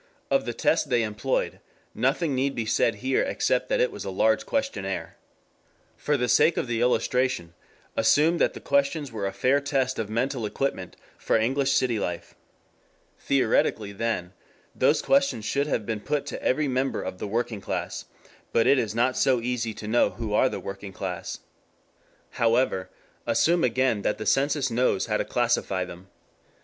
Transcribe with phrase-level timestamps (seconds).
[0.31, 1.59] Of the test they employed
[1.93, 5.15] nothing need be said here except that it was a large questionnaire.
[5.95, 7.53] For the sake of the illustration,
[7.95, 12.33] assume that the questions were a fair test of mental equipment for English city life.
[13.19, 14.33] Theoretically, then,
[14.73, 18.05] those questions should have been put to every member of the working class.
[18.51, 21.41] But it is not so easy to know who are the working class.
[22.41, 22.89] However,
[23.27, 26.07] assume again that the census knows how to classify them.